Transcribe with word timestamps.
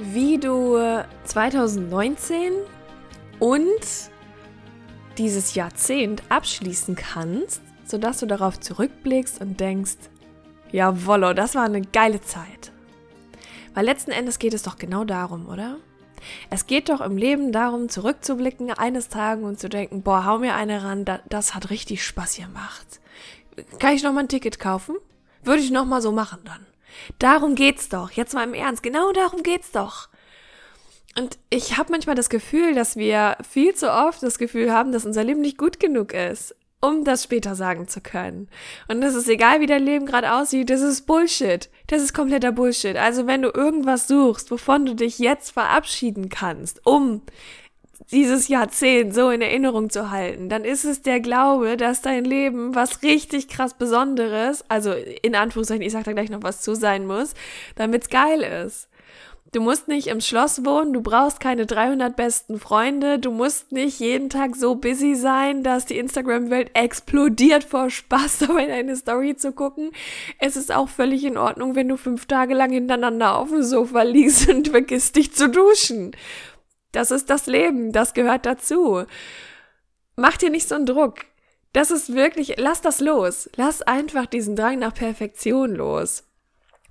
wie 0.00 0.38
du 0.38 0.78
2019 1.24 2.52
und 3.38 4.10
dieses 5.18 5.54
Jahrzehnt 5.54 6.22
abschließen 6.28 6.96
kannst, 6.96 7.60
sodass 7.84 8.20
du 8.20 8.26
darauf 8.26 8.58
zurückblickst 8.58 9.40
und 9.40 9.60
denkst, 9.60 9.96
jawollo, 10.72 11.34
das 11.34 11.54
war 11.54 11.64
eine 11.64 11.82
geile 11.82 12.20
Zeit. 12.20 12.72
Weil 13.74 13.84
letzten 13.84 14.10
Endes 14.10 14.38
geht 14.38 14.54
es 14.54 14.62
doch 14.62 14.78
genau 14.78 15.04
darum, 15.04 15.48
oder? 15.48 15.76
Es 16.50 16.66
geht 16.66 16.88
doch 16.88 17.00
im 17.00 17.16
Leben 17.16 17.52
darum, 17.52 17.88
zurückzublicken 17.88 18.70
eines 18.72 19.08
Tages 19.08 19.44
und 19.44 19.60
zu 19.60 19.68
denken, 19.68 20.02
boah, 20.02 20.24
hau 20.24 20.38
mir 20.38 20.54
eine 20.54 20.82
ran, 20.82 21.04
das 21.28 21.54
hat 21.54 21.70
richtig 21.70 22.04
Spaß 22.04 22.36
gemacht. 22.36 23.00
Kann 23.78 23.94
ich 23.94 24.02
noch 24.02 24.12
mal 24.12 24.20
ein 24.20 24.28
Ticket 24.28 24.58
kaufen? 24.58 24.96
Würde 25.42 25.62
ich 25.62 25.70
noch 25.70 25.86
mal 25.86 26.02
so 26.02 26.12
machen 26.12 26.40
dann. 26.44 26.66
Darum 27.18 27.54
geht's 27.54 27.88
doch. 27.88 28.10
Jetzt 28.10 28.34
mal 28.34 28.44
im 28.44 28.54
Ernst. 28.54 28.82
Genau 28.82 29.12
darum 29.12 29.42
geht's 29.42 29.70
doch. 29.70 30.08
Und 31.18 31.38
ich 31.50 31.76
habe 31.76 31.92
manchmal 31.92 32.14
das 32.14 32.30
Gefühl, 32.30 32.74
dass 32.74 32.96
wir 32.96 33.36
viel 33.48 33.74
zu 33.74 33.92
oft 33.92 34.22
das 34.22 34.38
Gefühl 34.38 34.72
haben, 34.72 34.92
dass 34.92 35.06
unser 35.06 35.24
Leben 35.24 35.40
nicht 35.40 35.58
gut 35.58 35.80
genug 35.80 36.12
ist, 36.12 36.54
um 36.80 37.04
das 37.04 37.24
später 37.24 37.54
sagen 37.54 37.88
zu 37.88 38.00
können. 38.00 38.48
Und 38.88 39.00
das 39.00 39.14
ist 39.14 39.28
egal, 39.28 39.60
wie 39.60 39.66
dein 39.66 39.84
Leben 39.84 40.06
gerade 40.06 40.32
aussieht, 40.32 40.70
das 40.70 40.80
ist 40.80 41.06
Bullshit. 41.06 41.68
Das 41.88 42.02
ist 42.02 42.14
kompletter 42.14 42.52
Bullshit. 42.52 42.96
Also 42.96 43.26
wenn 43.26 43.42
du 43.42 43.50
irgendwas 43.50 44.06
suchst, 44.06 44.50
wovon 44.50 44.86
du 44.86 44.94
dich 44.94 45.18
jetzt 45.18 45.50
verabschieden 45.50 46.28
kannst, 46.28 46.86
um 46.86 47.22
dieses 48.10 48.48
Jahrzehnt 48.48 49.14
so 49.14 49.30
in 49.30 49.42
Erinnerung 49.42 49.90
zu 49.90 50.10
halten, 50.10 50.48
dann 50.48 50.64
ist 50.64 50.84
es 50.84 51.02
der 51.02 51.20
Glaube, 51.20 51.76
dass 51.76 52.02
dein 52.02 52.24
Leben 52.24 52.74
was 52.74 53.02
richtig 53.02 53.48
krass 53.48 53.74
Besonderes, 53.74 54.64
also 54.68 54.92
in 54.92 55.34
Anführungszeichen, 55.34 55.82
ich 55.82 55.92
sag 55.92 56.04
da 56.04 56.12
gleich 56.12 56.30
noch 56.30 56.42
was 56.42 56.62
zu 56.62 56.74
sein 56.74 57.06
muss, 57.06 57.34
damit's 57.76 58.08
geil 58.08 58.40
ist. 58.40 58.88
Du 59.52 59.60
musst 59.60 59.88
nicht 59.88 60.06
im 60.06 60.20
Schloss 60.20 60.64
wohnen, 60.64 60.92
du 60.92 61.00
brauchst 61.00 61.40
keine 61.40 61.66
300 61.66 62.14
besten 62.14 62.60
Freunde, 62.60 63.18
du 63.18 63.32
musst 63.32 63.72
nicht 63.72 63.98
jeden 63.98 64.30
Tag 64.30 64.54
so 64.54 64.76
busy 64.76 65.16
sein, 65.16 65.64
dass 65.64 65.86
die 65.86 65.98
Instagram-Welt 65.98 66.70
explodiert 66.74 67.64
vor 67.64 67.90
Spaß, 67.90 68.38
dabei 68.46 68.66
deine 68.66 68.94
Story 68.94 69.34
zu 69.34 69.50
gucken. 69.50 69.90
Es 70.38 70.54
ist 70.56 70.72
auch 70.72 70.88
völlig 70.88 71.24
in 71.24 71.36
Ordnung, 71.36 71.74
wenn 71.74 71.88
du 71.88 71.96
fünf 71.96 72.26
Tage 72.26 72.54
lang 72.54 72.70
hintereinander 72.70 73.36
auf 73.36 73.48
dem 73.48 73.64
Sofa 73.64 74.02
liegst 74.02 74.48
und 74.54 74.68
vergisst 74.68 75.16
dich 75.16 75.32
zu 75.32 75.48
duschen. 75.48 76.12
Das 76.92 77.10
ist 77.10 77.30
das 77.30 77.46
Leben, 77.46 77.92
das 77.92 78.14
gehört 78.14 78.46
dazu. 78.46 79.04
Mach 80.16 80.36
dir 80.36 80.50
nicht 80.50 80.68
so 80.68 80.74
einen 80.74 80.86
Druck. 80.86 81.20
Das 81.72 81.90
ist 81.90 82.14
wirklich, 82.14 82.56
lass 82.58 82.80
das 82.80 83.00
los. 83.00 83.48
Lass 83.56 83.82
einfach 83.82 84.26
diesen 84.26 84.56
Drang 84.56 84.78
nach 84.78 84.92
Perfektion 84.94 85.74
los. 85.74 86.24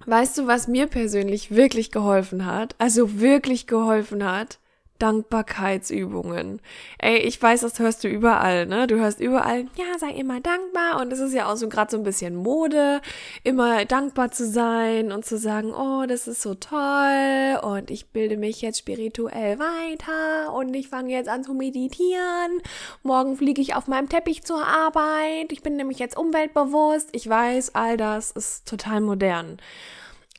Weißt 0.06 0.38
du, 0.38 0.48
was 0.48 0.68
mir 0.68 0.88
persönlich 0.88 1.52
wirklich 1.52 1.92
geholfen 1.92 2.46
hat? 2.46 2.76
Also 2.78 3.20
wirklich 3.20 3.68
geholfen 3.68 4.24
hat? 4.24 4.60
Dankbarkeitsübungen. 5.00 6.62
Ey, 6.98 7.18
ich 7.20 7.42
weiß, 7.42 7.62
das 7.62 7.80
hörst 7.80 8.04
du 8.04 8.08
überall, 8.08 8.66
ne? 8.66 8.86
Du 8.86 8.98
hörst 8.98 9.20
überall, 9.20 9.66
ja, 9.76 9.98
sei 9.98 10.12
immer 10.12 10.42
dankbar 10.42 11.02
und 11.02 11.12
es 11.12 11.20
ist 11.20 11.34
ja 11.34 11.52
auch 11.52 11.56
so 11.56 11.70
gerade 11.70 11.92
so 11.92 11.98
ein 11.98 12.04
bisschen 12.04 12.36
Mode, 12.36 13.02
immer 13.44 13.86
dankbar 13.86 14.32
zu 14.32 14.46
sein 14.46 15.12
und 15.12 15.26
zu 15.26 15.38
sagen, 15.38 15.74
oh, 15.74 16.06
das 16.08 16.28
ist 16.28 16.42
so 16.42 16.54
toll 16.54 17.60
und 17.62 17.90
ich 17.90 18.10
bilde 18.10 18.38
mich 18.38 18.62
jetzt 18.62 18.80
spirituell 18.80 19.58
weiter 19.60 20.54
und 20.54 20.74
ich 20.74 20.90
fange 20.90 21.14
jetzt 21.14 21.30
an 21.30 21.44
zu 21.44 21.54
meditieren. 21.54 22.62
Morgen 23.04 23.38
fliege 23.38 23.62
ich 23.62 23.76
auf 23.76 23.88
meinem 23.88 24.10
Teppich 24.10 24.44
zur 24.44 24.66
Arbeit. 24.66 25.52
Ich 25.52 25.64
bin 25.64 25.76
nämlich 25.76 26.00
jetzt 26.00 26.18
umweltbewusst. 26.18 27.10
Ich 27.14 27.28
weiß, 27.28 27.76
all 27.76 27.98
das 27.98 28.32
ist 28.32 28.68
total 28.68 29.02
modern. 29.02 29.58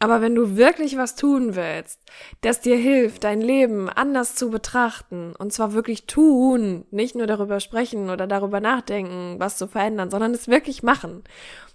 Aber 0.03 0.23
wenn 0.23 0.35
du 0.35 0.57
wirklich 0.57 0.97
was 0.97 1.15
tun 1.15 1.55
willst, 1.57 2.01
das 2.41 2.63
dir 2.63 2.77
hilft, 2.77 3.23
dein 3.23 3.43
Leben 3.43 3.91
anders 3.91 4.35
zu 4.35 4.49
betrachten, 4.49 5.35
und 5.39 5.53
zwar 5.53 5.75
wirklich 5.75 6.07
tun, 6.07 6.87
nicht 6.91 7.15
nur 7.15 7.27
darüber 7.27 7.61
sprechen 7.61 8.09
oder 8.09 8.27
darüber 8.27 8.61
nachdenken, 8.61 9.37
was 9.39 9.59
zu 9.59 9.69
verändern, 9.69 10.11
sondern 10.11 10.33
es 10.33 10.49
wirklich 10.49 10.83
machen, 10.83 11.23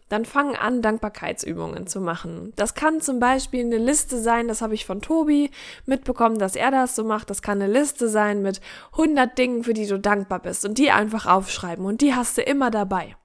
dann 0.10 0.26
fang 0.26 0.56
an, 0.56 0.82
Dankbarkeitsübungen 0.82 1.86
zu 1.86 2.02
machen. 2.02 2.52
Das 2.56 2.74
kann 2.74 3.00
zum 3.00 3.20
Beispiel 3.20 3.64
eine 3.64 3.78
Liste 3.78 4.20
sein, 4.20 4.48
das 4.48 4.64
habe 4.64 4.74
ich 4.74 4.88
von 4.88 5.02
Tobi 5.02 5.52
mitbekommen, 5.86 6.40
dass 6.40 6.56
er 6.56 6.72
das 6.72 6.96
so 6.96 7.04
macht. 7.04 7.30
Das 7.30 7.44
kann 7.44 7.62
eine 7.62 7.72
Liste 7.72 8.10
sein 8.10 8.42
mit 8.42 8.60
100 8.94 9.38
Dingen, 9.38 9.64
für 9.64 9.74
die 9.74 9.86
du 9.86 10.00
dankbar 10.00 10.40
bist 10.40 10.66
und 10.66 10.80
die 10.80 10.90
einfach 10.90 11.28
aufschreiben 11.28 11.86
und 11.86 12.02
die 12.02 12.16
hast 12.16 12.40
du 12.40 12.42
immer 12.42 12.72
dabei 12.72 13.16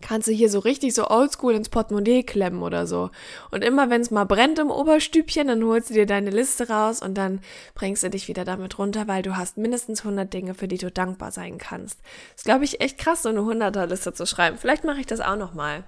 kannst 0.00 0.28
du 0.28 0.32
hier 0.32 0.50
so 0.50 0.58
richtig 0.58 0.94
so 0.94 1.08
oldschool 1.08 1.54
ins 1.54 1.68
Portemonnaie 1.68 2.22
klemmen 2.22 2.62
oder 2.62 2.86
so. 2.86 3.10
Und 3.50 3.62
immer 3.62 3.90
wenn 3.90 4.00
es 4.00 4.10
mal 4.10 4.24
brennt 4.24 4.58
im 4.58 4.70
Oberstübchen, 4.70 5.48
dann 5.48 5.64
holst 5.64 5.90
du 5.90 5.94
dir 5.94 6.06
deine 6.06 6.30
Liste 6.30 6.68
raus 6.68 7.02
und 7.02 7.14
dann 7.14 7.40
bringst 7.74 8.02
du 8.02 8.10
dich 8.10 8.28
wieder 8.28 8.44
damit 8.44 8.78
runter, 8.78 9.08
weil 9.08 9.22
du 9.22 9.36
hast 9.36 9.56
mindestens 9.56 10.00
100 10.00 10.32
Dinge, 10.32 10.54
für 10.54 10.68
die 10.68 10.78
du 10.78 10.90
dankbar 10.90 11.32
sein 11.32 11.58
kannst. 11.58 12.00
ist, 12.36 12.44
glaube 12.44 12.64
ich, 12.64 12.80
echt 12.80 12.98
krass, 12.98 13.22
so 13.22 13.28
eine 13.28 13.40
100er-Liste 13.40 14.12
zu 14.12 14.26
schreiben. 14.26 14.58
Vielleicht 14.58 14.84
mache 14.84 15.00
ich 15.00 15.06
das 15.06 15.20
auch 15.20 15.36
noch 15.36 15.54
mal. 15.54 15.84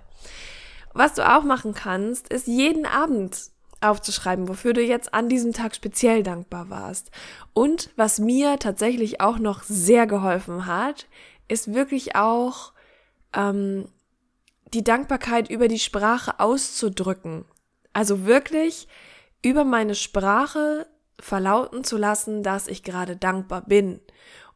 Was 0.92 1.14
du 1.14 1.28
auch 1.28 1.44
machen 1.44 1.74
kannst, 1.74 2.32
ist 2.32 2.46
jeden 2.46 2.86
Abend 2.86 3.50
aufzuschreiben, 3.80 4.48
wofür 4.48 4.72
du 4.72 4.82
jetzt 4.82 5.14
an 5.14 5.28
diesem 5.28 5.52
Tag 5.52 5.74
speziell 5.74 6.22
dankbar 6.22 6.70
warst. 6.70 7.10
Und 7.54 7.90
was 7.96 8.18
mir 8.18 8.58
tatsächlich 8.58 9.20
auch 9.20 9.38
noch 9.38 9.62
sehr 9.62 10.06
geholfen 10.06 10.66
hat, 10.66 11.06
ist 11.48 11.72
wirklich 11.72 12.16
auch 12.16 12.72
ähm, 13.34 13.86
die 14.74 14.84
Dankbarkeit 14.84 15.50
über 15.50 15.68
die 15.68 15.78
Sprache 15.78 16.40
auszudrücken. 16.40 17.44
Also 17.92 18.24
wirklich 18.24 18.88
über 19.42 19.64
meine 19.64 19.94
Sprache 19.94 20.86
verlauten 21.18 21.84
zu 21.84 21.96
lassen, 21.96 22.42
dass 22.42 22.68
ich 22.68 22.82
gerade 22.82 23.16
dankbar 23.16 23.62
bin 23.66 24.00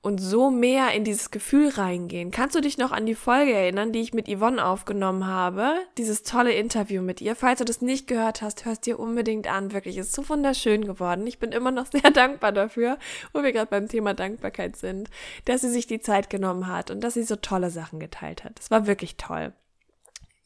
und 0.05 0.19
so 0.19 0.51
mehr 0.51 0.93
in 0.93 1.03
dieses 1.03 1.31
Gefühl 1.31 1.71
reingehen. 1.71 2.31
Kannst 2.31 2.55
du 2.55 2.61
dich 2.61 2.77
noch 2.77 2.93
an 2.93 3.07
die 3.07 3.15
Folge 3.15 3.55
erinnern, 3.55 3.91
die 3.91 4.03
ich 4.03 4.13
mit 4.13 4.29
Yvonne 4.29 4.63
aufgenommen 4.63 5.27
habe? 5.27 5.73
Dieses 5.97 6.23
tolle 6.23 6.53
Interview 6.53 7.01
mit 7.01 7.23
ihr. 7.23 7.35
Falls 7.35 7.61
du 7.61 7.65
das 7.65 7.81
nicht 7.81 8.07
gehört 8.07 8.43
hast, 8.43 8.67
hörst 8.67 8.85
dir 8.85 9.01
unbedingt 9.01 9.51
an. 9.51 9.73
Wirklich, 9.73 9.97
ist 9.97 10.13
so 10.13 10.29
wunderschön 10.29 10.85
geworden. 10.85 11.27
Ich 11.27 11.39
bin 11.39 11.53
immer 11.53 11.71
noch 11.71 11.87
sehr 11.91 12.11
dankbar 12.11 12.53
dafür, 12.53 12.99
wo 13.33 13.43
wir 13.43 13.53
gerade 13.53 13.71
beim 13.71 13.89
Thema 13.89 14.13
Dankbarkeit 14.13 14.77
sind, 14.77 15.09
dass 15.47 15.63
sie 15.63 15.71
sich 15.71 15.87
die 15.87 16.01
Zeit 16.01 16.29
genommen 16.29 16.67
hat 16.67 16.91
und 16.91 17.03
dass 17.03 17.15
sie 17.15 17.23
so 17.23 17.37
tolle 17.37 17.71
Sachen 17.71 17.99
geteilt 17.99 18.45
hat. 18.45 18.59
Das 18.59 18.71
war 18.71 18.87
wirklich 18.87 19.17
toll. 19.17 19.55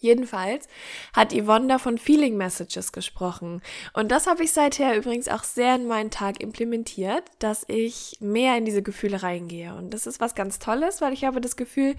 Jedenfalls 0.01 0.69
hat 1.13 1.33
Yvonne 1.33 1.67
da 1.67 1.79
von 1.79 1.99
Feeling 1.99 2.37
Messages 2.37 2.93
gesprochen. 2.93 3.63
Und 3.95 4.13
das 4.13 4.29
habe 4.29 4.45
ich 4.45 4.53
seither 4.53 4.97
übrigens 4.97 5.29
auch 5.29 5.43
sehr 5.43 5.75
in 5.75 5.89
meinen 5.89 6.11
Tag 6.11 6.41
implementiert, 6.41 7.25
dass 7.41 7.65
ich 7.67 8.17
mehr 8.21 8.57
in 8.57 8.65
diese 8.65 8.83
Gefühle 8.83 9.23
reingehe. 9.23 9.75
Und 9.75 9.93
das 9.93 10.07
ist 10.07 10.21
was 10.21 10.37
ganz 10.37 10.61
Tolles, 10.61 11.01
weil 11.01 11.13
ich 11.13 11.25
habe 11.25 11.41
das 11.41 11.57
Gefühl, 11.57 11.97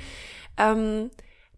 ähm, 0.58 1.12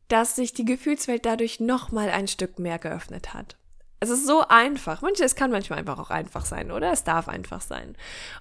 dass 0.08 0.36
sich 0.36 0.54
die 0.54 0.66
Gefühlswelt 0.66 1.26
dadurch 1.26 1.60
nochmal 1.60 2.10
ein 2.10 2.28
Stück 2.28 2.58
mehr 2.58 2.80
geöffnet 2.80 3.36
hat. 3.36 3.56
Es 4.04 4.10
ist 4.10 4.26
so 4.26 4.44
einfach. 4.48 5.04
Manche, 5.04 5.24
es 5.24 5.36
kann 5.36 5.52
manchmal 5.52 5.78
einfach 5.78 6.00
auch 6.00 6.10
einfach 6.10 6.44
sein, 6.44 6.72
oder? 6.72 6.92
Es 6.92 7.04
darf 7.04 7.28
einfach 7.28 7.62
sein. 7.62 7.96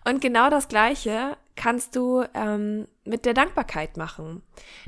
Und 0.07 0.23
genau 0.23 0.49
das 0.49 0.69
Gleiche 0.69 1.37
kannst 1.55 1.95
du 1.97 2.25
ähm, 2.33 2.89
mit 3.05 3.27
der 3.27 3.35
Dankbarkeit 3.35 3.99
machen. 3.99 4.43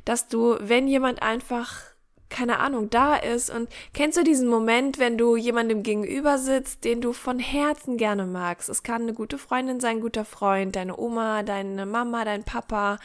Dass 0.07 0.29
du, 0.29 0.57
wenn 0.61 0.89
jemand 0.89 1.21
einfach 1.21 1.92
keine 2.33 2.59
Ahnung, 2.59 2.89
da 2.91 3.15
ist. 3.15 3.51
Und 3.51 3.69
kennst 3.93 4.19
du 4.19 4.25
diesen 4.25 4.49
Moment, 4.49 4.99
wenn 4.99 5.19
du 5.19 5.37
jemandem 5.37 5.83
gegenüber 5.83 6.39
sitzt, 6.39 6.83
den 6.83 7.01
du 7.03 7.13
von 7.13 7.39
Herzen 7.39 7.99
gerne 7.99 8.27
magst? 8.27 8.69
Es 8.71 8.83
kann 8.83 9.03
eine 9.03 9.13
gute 9.13 9.39
Freundin 9.39 9.79
sein, 9.79 9.97
ein 9.97 10.01
guter 10.01 10.25
Freund, 10.25 10.75
deine 10.75 10.99
Oma, 10.99 11.43
deine 11.43 11.85
Mama, 11.85 12.25
dein 12.25 12.43
Papa, 12.43 12.99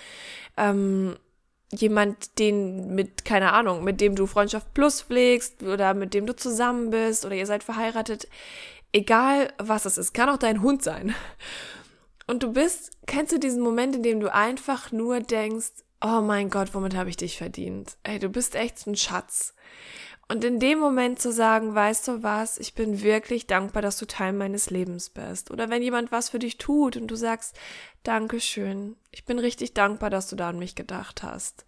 ähm, 0.55 1.17
jemand, 1.71 2.39
den 2.39 2.95
mit, 2.95 3.25
keine 3.25 3.51
Ahnung, 3.51 3.83
mit 3.83 3.99
dem 3.99 4.15
du 4.15 4.25
Freundschaft 4.27 4.73
plus 4.73 5.01
pflegst 5.01 5.61
oder 5.61 5.93
mit 5.93 6.13
dem 6.13 6.25
du 6.25 6.33
zusammen 6.33 6.89
bist 6.89 7.25
oder 7.25 7.35
ihr 7.35 7.45
seid 7.45 7.63
verheiratet. 7.63 8.29
Egal 8.93 9.51
was 9.57 9.85
es 9.85 9.97
ist, 9.97 10.13
kann 10.13 10.29
auch 10.29 10.37
dein 10.37 10.61
Hund 10.61 10.81
sein. 10.81 11.13
Und 12.27 12.43
du 12.43 12.53
bist, 12.53 12.91
kennst 13.05 13.33
du 13.33 13.39
diesen 13.39 13.61
Moment, 13.61 13.97
in 13.97 14.03
dem 14.03 14.21
du 14.21 14.33
einfach 14.33 14.93
nur 14.93 15.19
denkst, 15.19 15.83
oh 16.01 16.21
mein 16.21 16.49
Gott, 16.49 16.73
womit 16.73 16.95
habe 16.95 17.09
ich 17.09 17.17
dich 17.17 17.37
verdient? 17.37 17.97
Ey, 18.03 18.19
du 18.19 18.29
bist 18.29 18.55
echt 18.55 18.85
ein 18.87 18.95
Schatz. 18.95 19.53
Und 20.29 20.43
in 20.43 20.59
dem 20.59 20.79
Moment 20.79 21.19
zu 21.19 21.31
sagen, 21.31 21.73
weißt 21.73 22.07
du 22.07 22.23
was, 22.23 22.57
ich 22.57 22.73
bin 22.73 23.01
wirklich 23.01 23.47
dankbar, 23.47 23.81
dass 23.81 23.97
du 23.97 24.05
Teil 24.05 24.33
meines 24.33 24.69
Lebens 24.69 25.09
bist. 25.09 25.51
Oder 25.51 25.69
wenn 25.69 25.81
jemand 25.81 26.11
was 26.11 26.29
für 26.29 26.39
dich 26.39 26.57
tut 26.57 26.97
und 26.97 27.07
du 27.07 27.15
sagst, 27.15 27.55
Dankeschön, 28.03 28.97
ich 29.11 29.23
bin 29.25 29.39
richtig 29.39 29.73
dankbar, 29.73 30.09
dass 30.09 30.27
du 30.27 30.35
da 30.35 30.49
an 30.49 30.59
mich 30.59 30.75
gedacht 30.75 31.23
hast. 31.23 31.65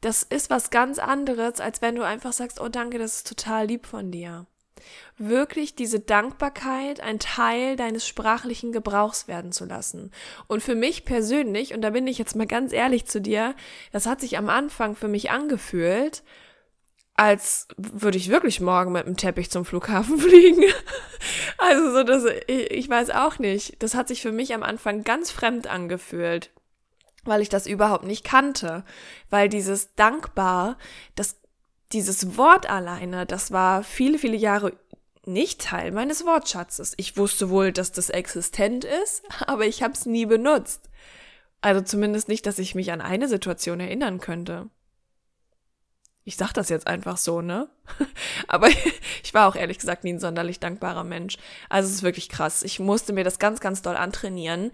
Das 0.00 0.22
ist 0.22 0.48
was 0.48 0.70
ganz 0.70 0.98
anderes, 0.98 1.60
als 1.60 1.82
wenn 1.82 1.94
du 1.94 2.02
einfach 2.02 2.32
sagst, 2.32 2.60
oh 2.60 2.68
danke, 2.68 2.98
das 2.98 3.16
ist 3.16 3.28
total 3.28 3.66
lieb 3.66 3.86
von 3.86 4.10
dir 4.10 4.46
wirklich 5.18 5.74
diese 5.74 6.00
Dankbarkeit 6.00 7.00
ein 7.00 7.18
Teil 7.18 7.76
deines 7.76 8.06
sprachlichen 8.06 8.72
Gebrauchs 8.72 9.28
werden 9.28 9.52
zu 9.52 9.64
lassen. 9.64 10.10
Und 10.46 10.62
für 10.62 10.74
mich 10.74 11.04
persönlich, 11.04 11.74
und 11.74 11.82
da 11.82 11.90
bin 11.90 12.06
ich 12.06 12.18
jetzt 12.18 12.36
mal 12.36 12.46
ganz 12.46 12.72
ehrlich 12.72 13.06
zu 13.06 13.20
dir, 13.20 13.54
das 13.92 14.06
hat 14.06 14.20
sich 14.20 14.38
am 14.38 14.48
Anfang 14.48 14.96
für 14.96 15.08
mich 15.08 15.30
angefühlt, 15.30 16.22
als 17.14 17.68
würde 17.76 18.18
ich 18.18 18.30
wirklich 18.30 18.60
morgen 18.60 18.92
mit 18.92 19.06
dem 19.06 19.16
Teppich 19.16 19.50
zum 19.50 19.64
Flughafen 19.64 20.18
fliegen. 20.18 20.64
also 21.58 21.92
so, 21.92 22.02
das, 22.02 22.24
ich 22.46 22.88
weiß 22.88 23.10
auch 23.10 23.38
nicht. 23.38 23.82
Das 23.82 23.94
hat 23.94 24.08
sich 24.08 24.22
für 24.22 24.32
mich 24.32 24.54
am 24.54 24.62
Anfang 24.62 25.04
ganz 25.04 25.30
fremd 25.30 25.66
angefühlt, 25.66 26.50
weil 27.24 27.42
ich 27.42 27.48
das 27.48 27.66
überhaupt 27.66 28.04
nicht 28.04 28.24
kannte, 28.24 28.84
weil 29.30 29.48
dieses 29.48 29.94
dankbar, 29.94 30.78
das 31.14 31.41
dieses 31.92 32.36
Wort 32.36 32.68
alleine, 32.68 33.26
das 33.26 33.50
war 33.50 33.82
viele, 33.82 34.18
viele 34.18 34.36
Jahre 34.36 34.72
nicht 35.24 35.60
Teil 35.60 35.92
meines 35.92 36.24
Wortschatzes. 36.26 36.94
Ich 36.96 37.16
wusste 37.16 37.50
wohl, 37.50 37.72
dass 37.72 37.92
das 37.92 38.10
existent 38.10 38.84
ist, 38.84 39.22
aber 39.46 39.66
ich 39.66 39.82
habe 39.82 39.94
es 39.94 40.06
nie 40.06 40.26
benutzt. 40.26 40.90
Also 41.60 41.80
zumindest 41.80 42.28
nicht, 42.28 42.46
dass 42.46 42.58
ich 42.58 42.74
mich 42.74 42.90
an 42.90 43.00
eine 43.00 43.28
Situation 43.28 43.78
erinnern 43.78 44.18
könnte. 44.18 44.68
Ich 46.24 46.36
sag 46.36 46.52
das 46.52 46.68
jetzt 46.68 46.86
einfach 46.86 47.16
so, 47.16 47.40
ne? 47.40 47.68
Aber 48.48 48.68
ich 49.24 49.34
war 49.34 49.48
auch 49.48 49.56
ehrlich 49.56 49.78
gesagt 49.78 50.04
nie 50.04 50.12
ein 50.12 50.20
sonderlich 50.20 50.60
dankbarer 50.60 51.02
Mensch. 51.02 51.36
Also 51.68 51.88
es 51.88 51.96
ist 51.96 52.02
wirklich 52.04 52.28
krass. 52.28 52.62
Ich 52.62 52.78
musste 52.78 53.12
mir 53.12 53.24
das 53.24 53.40
ganz, 53.40 53.58
ganz 53.58 53.82
doll 53.82 53.96
antrainieren. 53.96 54.70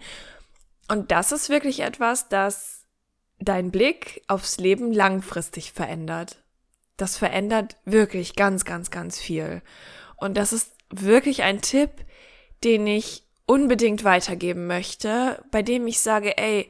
Und 0.87 1.11
das 1.11 1.31
ist 1.31 1.49
wirklich 1.49 1.79
etwas, 1.79 2.29
das 2.29 2.85
dein 3.39 3.71
Blick 3.71 4.23
aufs 4.27 4.57
Leben 4.57 4.91
langfristig 4.91 5.71
verändert 5.71 6.37
das 7.01 7.17
verändert 7.17 7.77
wirklich 7.85 8.35
ganz, 8.35 8.65
ganz, 8.65 8.91
ganz 8.91 9.19
viel. 9.19 9.61
Und 10.17 10.37
das 10.37 10.53
ist 10.53 10.71
wirklich 10.89 11.43
ein 11.43 11.61
Tipp, 11.61 11.91
den 12.63 12.87
ich 12.87 13.23
unbedingt 13.45 14.03
weitergeben 14.03 14.67
möchte, 14.67 15.43
bei 15.51 15.61
dem 15.61 15.87
ich 15.87 15.99
sage, 15.99 16.37
ey, 16.37 16.69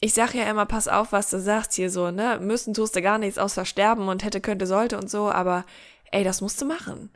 ich 0.00 0.14
sag 0.14 0.34
ja 0.34 0.44
immer, 0.50 0.66
pass 0.66 0.88
auf, 0.88 1.12
was 1.12 1.30
du 1.30 1.40
sagst 1.40 1.74
hier 1.74 1.90
so, 1.90 2.10
ne? 2.10 2.38
Müssen 2.40 2.74
tust 2.74 2.96
du 2.96 3.02
gar 3.02 3.18
nichts 3.18 3.38
außer 3.38 3.64
sterben 3.64 4.08
und 4.08 4.24
hätte, 4.24 4.40
könnte, 4.40 4.66
sollte 4.66 4.98
und 4.98 5.08
so, 5.08 5.30
aber 5.30 5.64
ey, 6.10 6.24
das 6.24 6.40
musst 6.40 6.60
du 6.60 6.64
machen. 6.64 7.10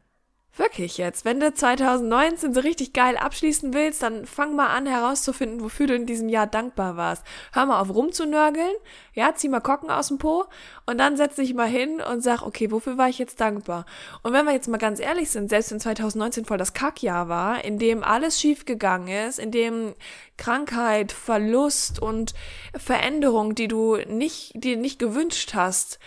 Wirklich 0.58 0.96
jetzt. 0.96 1.26
Wenn 1.26 1.38
du 1.38 1.52
2019 1.52 2.54
so 2.54 2.60
richtig 2.60 2.94
geil 2.94 3.18
abschließen 3.18 3.74
willst, 3.74 4.02
dann 4.02 4.24
fang 4.24 4.56
mal 4.56 4.68
an 4.68 4.86
herauszufinden, 4.86 5.60
wofür 5.60 5.86
du 5.86 5.94
in 5.94 6.06
diesem 6.06 6.30
Jahr 6.30 6.46
dankbar 6.46 6.96
warst. 6.96 7.24
Hör 7.52 7.66
mal 7.66 7.78
auf 7.78 7.94
rumzunörgeln, 7.94 8.74
ja, 9.12 9.34
zieh 9.34 9.50
mal 9.50 9.60
Kocken 9.60 9.90
aus 9.90 10.08
dem 10.08 10.16
Po 10.16 10.46
und 10.86 10.96
dann 10.96 11.18
setz 11.18 11.36
dich 11.36 11.52
mal 11.52 11.68
hin 11.68 12.00
und 12.00 12.22
sag, 12.22 12.40
okay, 12.40 12.70
wofür 12.70 12.96
war 12.96 13.10
ich 13.10 13.18
jetzt 13.18 13.38
dankbar? 13.38 13.84
Und 14.22 14.32
wenn 14.32 14.46
wir 14.46 14.54
jetzt 14.54 14.68
mal 14.68 14.78
ganz 14.78 14.98
ehrlich 14.98 15.28
sind, 15.28 15.50
selbst 15.50 15.72
wenn 15.72 15.80
2019 15.80 16.46
voll 16.46 16.56
das 16.56 16.72
Kackjahr 16.72 17.28
war, 17.28 17.62
in 17.62 17.78
dem 17.78 18.02
alles 18.02 18.40
schief 18.40 18.64
gegangen 18.64 19.08
ist, 19.08 19.38
in 19.38 19.50
dem 19.50 19.94
Krankheit, 20.38 21.12
Verlust 21.12 22.00
und 22.00 22.32
Veränderung, 22.74 23.54
die 23.54 23.68
du 23.68 23.96
nicht, 23.96 24.52
dir 24.54 24.78
nicht 24.78 24.98
gewünscht 24.98 25.52
hast, 25.52 25.98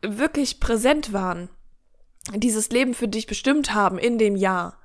wirklich 0.00 0.60
präsent 0.60 1.12
waren, 1.12 1.48
dieses 2.32 2.70
Leben 2.70 2.94
für 2.94 3.08
dich 3.08 3.26
bestimmt 3.26 3.74
haben 3.74 3.98
in 3.98 4.18
dem 4.18 4.36
Jahr, 4.36 4.78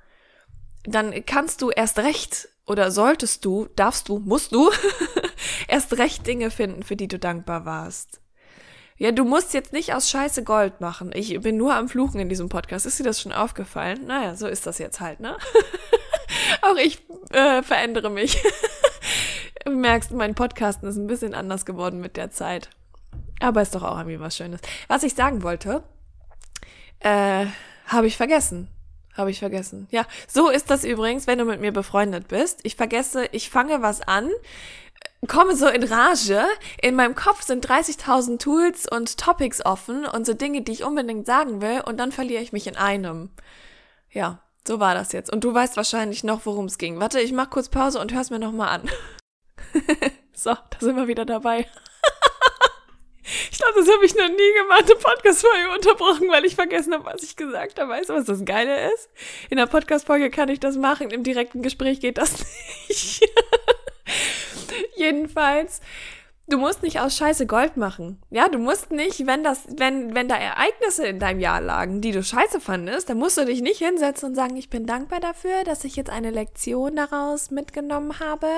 dann 0.84 1.24
kannst 1.26 1.62
du 1.62 1.70
erst 1.70 1.98
recht 1.98 2.48
oder 2.66 2.90
solltest 2.90 3.44
du, 3.44 3.68
darfst 3.76 4.08
du, 4.08 4.18
musst 4.18 4.52
du 4.52 4.70
erst 5.68 5.98
recht 5.98 6.26
Dinge 6.26 6.50
finden, 6.50 6.82
für 6.82 6.96
die 6.96 7.08
du 7.08 7.18
dankbar 7.18 7.64
warst. 7.64 8.20
Ja, 8.96 9.12
du 9.12 9.24
musst 9.24 9.54
jetzt 9.54 9.72
nicht 9.72 9.94
aus 9.94 10.10
Scheiße 10.10 10.44
Gold 10.44 10.82
machen. 10.82 11.10
Ich 11.14 11.40
bin 11.40 11.56
nur 11.56 11.74
am 11.74 11.88
Fluchen 11.88 12.20
in 12.20 12.28
diesem 12.28 12.50
Podcast. 12.50 12.84
Ist 12.84 12.98
dir 12.98 13.04
das 13.04 13.20
schon 13.20 13.32
aufgefallen? 13.32 14.06
Naja, 14.06 14.36
so 14.36 14.46
ist 14.46 14.66
das 14.66 14.76
jetzt 14.76 15.00
halt, 15.00 15.20
ne? 15.20 15.38
Auch 16.62 16.76
ich 16.76 17.02
äh, 17.30 17.62
verändere 17.62 18.10
mich. 18.10 18.42
du 19.64 19.72
merkst, 19.72 20.10
mein 20.10 20.34
Podcasten 20.34 20.86
ist 20.86 20.96
ein 20.96 21.06
bisschen 21.06 21.34
anders 21.34 21.64
geworden 21.64 22.00
mit 22.00 22.18
der 22.18 22.30
Zeit. 22.30 22.68
Aber 23.40 23.62
ist 23.62 23.74
doch 23.74 23.82
auch 23.82 23.96
irgendwie 23.96 24.20
was 24.20 24.36
Schönes. 24.36 24.60
Was 24.86 25.02
ich 25.02 25.14
sagen 25.14 25.42
wollte, 25.42 25.82
äh, 27.00 27.46
habe 27.86 28.06
ich 28.06 28.16
vergessen. 28.16 28.68
Habe 29.16 29.30
ich 29.30 29.40
vergessen. 29.40 29.88
Ja, 29.90 30.06
so 30.28 30.48
ist 30.48 30.70
das 30.70 30.84
übrigens, 30.84 31.26
wenn 31.26 31.38
du 31.38 31.44
mit 31.44 31.60
mir 31.60 31.72
befreundet 31.72 32.28
bist. 32.28 32.60
Ich 32.62 32.76
vergesse, 32.76 33.26
ich 33.32 33.50
fange 33.50 33.82
was 33.82 34.00
an, 34.02 34.30
komme 35.26 35.56
so 35.56 35.66
in 35.66 35.82
Rage. 35.82 36.44
In 36.80 36.94
meinem 36.94 37.14
Kopf 37.14 37.42
sind 37.42 37.66
30.000 37.66 38.38
Tools 38.38 38.86
und 38.88 39.18
Topics 39.18 39.64
offen 39.64 40.06
und 40.06 40.26
so 40.26 40.34
Dinge, 40.34 40.62
die 40.62 40.72
ich 40.72 40.84
unbedingt 40.84 41.26
sagen 41.26 41.60
will 41.60 41.82
und 41.84 41.98
dann 41.98 42.12
verliere 42.12 42.42
ich 42.42 42.52
mich 42.52 42.66
in 42.66 42.76
einem. 42.76 43.30
Ja, 44.10 44.40
so 44.66 44.80
war 44.80 44.94
das 44.94 45.12
jetzt. 45.12 45.32
Und 45.32 45.44
du 45.44 45.52
weißt 45.52 45.76
wahrscheinlich 45.76 46.24
noch, 46.24 46.46
worum 46.46 46.66
es 46.66 46.78
ging. 46.78 47.00
Warte, 47.00 47.20
ich 47.20 47.32
mach 47.32 47.50
kurz 47.50 47.68
Pause 47.68 48.00
und 48.00 48.14
hör's 48.14 48.30
mir 48.30 48.38
nochmal 48.38 48.68
an. 48.68 48.90
so, 50.32 50.50
da 50.50 50.78
sind 50.78 50.96
wir 50.96 51.08
wieder 51.08 51.24
dabei. 51.24 51.66
Das 53.76 53.88
habe 53.88 54.04
ich 54.04 54.14
noch 54.14 54.28
nie 54.28 54.52
gemacht, 54.60 54.84
eine 54.84 54.94
Podcast-Folge 54.96 55.70
unterbrochen, 55.74 56.28
weil 56.30 56.44
ich 56.44 56.54
vergessen 56.54 56.92
habe, 56.92 57.04
was 57.04 57.22
ich 57.22 57.36
gesagt 57.36 57.78
habe. 57.78 57.90
Weißt 57.90 58.10
du, 58.10 58.14
was 58.14 58.24
das 58.24 58.44
Geile 58.44 58.92
ist? 58.92 59.08
In 59.48 59.56
der 59.56 59.66
Podcast-Folge 59.66 60.30
kann 60.30 60.48
ich 60.48 60.60
das 60.60 60.76
machen, 60.76 61.10
im 61.10 61.22
direkten 61.22 61.62
Gespräch 61.62 62.00
geht 62.00 62.18
das 62.18 62.44
nicht. 62.88 63.28
Jedenfalls 64.96 65.80
Du 66.50 66.58
musst 66.58 66.82
nicht 66.82 66.98
aus 66.98 67.16
Scheiße 67.16 67.46
Gold 67.46 67.76
machen. 67.76 68.20
Ja, 68.28 68.48
du 68.48 68.58
musst 68.58 68.90
nicht, 68.90 69.24
wenn 69.24 69.44
das, 69.44 69.68
wenn, 69.76 70.16
wenn 70.16 70.26
da 70.26 70.34
Ereignisse 70.34 71.06
in 71.06 71.20
deinem 71.20 71.38
Jahr 71.38 71.60
lagen, 71.60 72.00
die 72.00 72.10
du 72.10 72.24
scheiße 72.24 72.60
fandest, 72.60 73.08
dann 73.08 73.18
musst 73.18 73.38
du 73.38 73.44
dich 73.44 73.62
nicht 73.62 73.78
hinsetzen 73.78 74.30
und 74.30 74.34
sagen, 74.34 74.56
ich 74.56 74.68
bin 74.68 74.84
dankbar 74.84 75.20
dafür, 75.20 75.62
dass 75.64 75.84
ich 75.84 75.94
jetzt 75.94 76.10
eine 76.10 76.32
Lektion 76.32 76.96
daraus 76.96 77.52
mitgenommen 77.52 78.18
habe, 78.18 78.48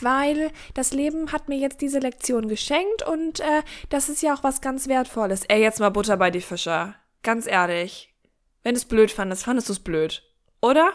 weil 0.00 0.52
das 0.74 0.92
Leben 0.92 1.32
hat 1.32 1.48
mir 1.48 1.58
jetzt 1.58 1.80
diese 1.80 1.98
Lektion 1.98 2.46
geschenkt 2.46 3.04
und 3.04 3.40
äh, 3.40 3.62
das 3.88 4.08
ist 4.08 4.22
ja 4.22 4.34
auch 4.34 4.44
was 4.44 4.60
ganz 4.60 4.86
Wertvolles. 4.86 5.42
Ey, 5.48 5.60
jetzt 5.60 5.80
mal 5.80 5.90
Butter 5.90 6.16
bei 6.16 6.30
die 6.30 6.42
Fischer. 6.42 6.94
Ganz 7.24 7.48
ehrlich. 7.48 8.14
Wenn 8.62 8.74
du 8.74 8.78
es 8.78 8.84
blöd 8.84 9.10
fandest, 9.10 9.42
fandest 9.42 9.68
du 9.68 9.72
es 9.72 9.80
blöd. 9.80 10.22
Oder? 10.60 10.92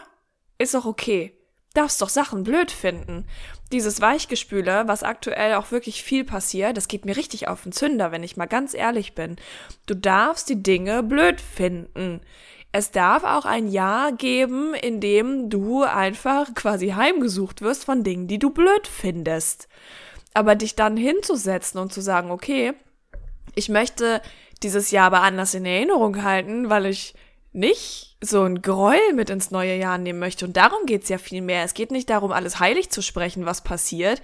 Ist 0.56 0.72
doch 0.72 0.86
okay 0.86 1.37
darfst 1.78 2.02
doch 2.02 2.08
Sachen 2.08 2.42
blöd 2.42 2.70
finden. 2.70 3.24
Dieses 3.72 4.00
Weichgespüle, 4.00 4.84
was 4.86 5.02
aktuell 5.02 5.54
auch 5.54 5.70
wirklich 5.70 6.02
viel 6.02 6.24
passiert, 6.24 6.76
das 6.76 6.88
geht 6.88 7.04
mir 7.04 7.16
richtig 7.16 7.48
auf 7.48 7.62
den 7.62 7.72
Zünder, 7.72 8.10
wenn 8.12 8.22
ich 8.22 8.36
mal 8.36 8.46
ganz 8.46 8.74
ehrlich 8.74 9.14
bin. 9.14 9.36
Du 9.86 9.94
darfst 9.94 10.48
die 10.48 10.62
Dinge 10.62 11.02
blöd 11.02 11.40
finden. 11.40 12.20
Es 12.72 12.90
darf 12.90 13.24
auch 13.24 13.44
ein 13.44 13.68
Jahr 13.68 14.12
geben, 14.12 14.74
in 14.74 15.00
dem 15.00 15.48
du 15.50 15.84
einfach 15.84 16.52
quasi 16.54 16.90
heimgesucht 16.90 17.62
wirst 17.62 17.84
von 17.84 18.04
Dingen, 18.04 18.26
die 18.26 18.38
du 18.38 18.50
blöd 18.50 18.86
findest. 18.86 19.68
Aber 20.34 20.54
dich 20.54 20.76
dann 20.76 20.96
hinzusetzen 20.96 21.80
und 21.80 21.92
zu 21.92 22.00
sagen, 22.00 22.30
okay, 22.30 22.74
ich 23.54 23.68
möchte 23.68 24.20
dieses 24.62 24.90
Jahr 24.90 25.06
aber 25.06 25.22
anders 25.22 25.54
in 25.54 25.64
Erinnerung 25.64 26.22
halten, 26.22 26.70
weil 26.70 26.86
ich 26.86 27.14
nicht 27.52 28.07
so 28.20 28.42
ein 28.42 28.62
Gräuel 28.62 29.12
mit 29.14 29.30
ins 29.30 29.50
neue 29.52 29.76
Jahr 29.76 29.96
nehmen 29.96 30.18
möchte. 30.18 30.44
Und 30.44 30.56
darum 30.56 30.86
geht's 30.86 31.08
ja 31.08 31.18
viel 31.18 31.40
mehr. 31.40 31.62
Es 31.62 31.74
geht 31.74 31.92
nicht 31.92 32.10
darum, 32.10 32.32
alles 32.32 32.58
heilig 32.58 32.90
zu 32.90 33.00
sprechen, 33.00 33.46
was 33.46 33.62
passiert. 33.62 34.22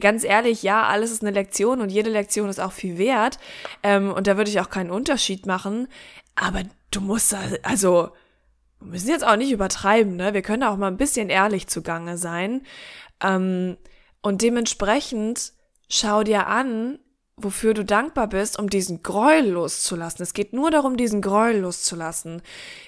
Ganz 0.00 0.24
ehrlich, 0.24 0.62
ja, 0.64 0.82
alles 0.84 1.12
ist 1.12 1.22
eine 1.22 1.30
Lektion 1.30 1.80
und 1.80 1.90
jede 1.90 2.10
Lektion 2.10 2.48
ist 2.48 2.60
auch 2.60 2.72
viel 2.72 2.98
wert. 2.98 3.38
Ähm, 3.84 4.12
und 4.12 4.26
da 4.26 4.36
würde 4.36 4.50
ich 4.50 4.60
auch 4.60 4.70
keinen 4.70 4.90
Unterschied 4.90 5.46
machen. 5.46 5.86
Aber 6.34 6.62
du 6.90 7.00
musst, 7.00 7.36
also, 7.62 8.10
wir 8.80 8.88
müssen 8.88 9.08
jetzt 9.08 9.26
auch 9.26 9.36
nicht 9.36 9.52
übertreiben, 9.52 10.16
ne? 10.16 10.34
Wir 10.34 10.42
können 10.42 10.64
auch 10.64 10.76
mal 10.76 10.88
ein 10.88 10.96
bisschen 10.96 11.30
ehrlich 11.30 11.68
zugange 11.68 12.18
sein. 12.18 12.62
Ähm, 13.22 13.76
und 14.22 14.42
dementsprechend 14.42 15.52
schau 15.88 16.24
dir 16.24 16.48
an, 16.48 16.98
wofür 17.38 17.74
du 17.74 17.84
dankbar 17.84 18.28
bist, 18.28 18.58
um 18.58 18.70
diesen 18.70 19.02
Gräuel 19.02 19.50
loszulassen. 19.50 20.22
Es 20.22 20.32
geht 20.32 20.54
nur 20.54 20.70
darum, 20.70 20.96
diesen 20.96 21.20
Gräuel 21.20 21.60
loszulassen. 21.60 22.40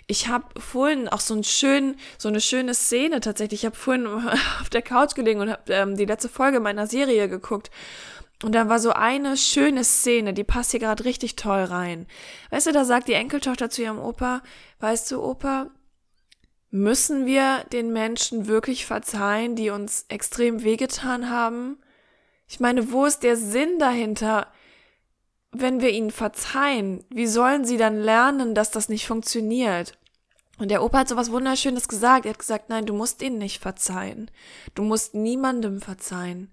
Ich 0.07 0.29
habe 0.29 0.59
vorhin 0.59 1.07
auch 1.09 1.21
so, 1.21 1.35
ein 1.35 1.45
schön, 1.45 1.97
so 2.17 2.29
eine 2.29 2.41
schöne 2.41 2.73
Szene 2.73 3.21
tatsächlich. 3.21 3.61
Ich 3.61 3.67
habe 3.67 3.77
vorhin 3.77 4.07
auf 4.61 4.71
der 4.73 4.81
Couch 4.81 5.15
gelegen 5.15 5.41
und 5.41 5.51
habe 5.51 5.73
ähm, 5.73 5.97
die 5.97 6.07
letzte 6.07 6.31
Folge 6.31 6.61
meiner 6.61 6.87
Serie 6.87 7.29
geguckt. 7.29 7.71
Und 8.43 8.55
da 8.55 8.69
war 8.69 8.79
so 8.79 8.93
eine 8.93 9.37
schöne 9.37 9.85
Szene, 9.85 10.33
die 10.33 10.45
passt 10.45 10.71
hier 10.71 10.81
gerade 10.81 11.05
richtig 11.05 11.37
toll 11.37 11.65
rein. 11.65 12.07
Weißt 12.51 12.69
du, 12.69 12.73
da 12.73 12.85
sagt 12.85 13.09
die 13.09 13.15
Enkeltochter 13.15 13.69
zu 13.69 13.83
ihrem 13.83 13.99
Opa, 13.99 14.43
weißt 14.81 15.11
du, 15.11 15.23
Opa, 15.23 15.71
müssen 16.71 17.27
wir 17.27 17.65
den 17.73 17.93
Menschen 17.93 18.47
wirklich 18.47 18.87
verzeihen, 18.87 19.57
die 19.57 19.71
uns 19.71 20.07
extrem 20.09 20.63
wehgetan 20.63 21.29
haben? 21.29 21.79
Ich 22.49 22.61
meine, 22.61 22.91
wo 22.91 23.05
ist 23.05 23.23
der 23.23 23.37
Sinn 23.37 23.79
dahinter, 23.79 24.49
wenn 25.53 25.81
wir 25.81 25.91
ihnen 25.91 26.11
verzeihen? 26.11 27.05
Wie 27.11 27.27
sollen 27.27 27.65
sie 27.65 27.77
dann 27.77 28.01
lernen, 28.01 28.55
dass 28.55 28.71
das 28.71 28.89
nicht 28.89 29.07
funktioniert? 29.07 29.99
Und 30.59 30.71
der 30.71 30.83
Opa 30.83 30.99
hat 30.99 31.09
so 31.09 31.17
was 31.17 31.31
Wunderschönes 31.31 31.89
gesagt. 31.89 32.27
Er 32.27 32.31
hat 32.31 32.39
gesagt, 32.39 32.69
nein, 32.69 32.87
du 32.87 32.95
musst 32.95 33.23
ihnen 33.23 33.39
nicht 33.39 33.61
verzeihen. 33.61 34.31
Du 34.75 34.83
musst 34.83 35.15
niemandem 35.15 35.81
verzeihen. 35.81 36.53